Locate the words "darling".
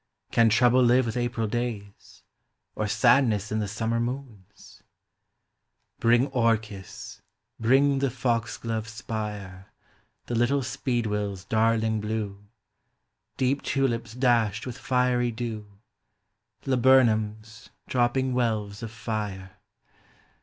11.45-12.01